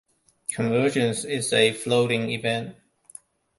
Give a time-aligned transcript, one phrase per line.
[0.53, 2.75] Convergence is a "floating" event.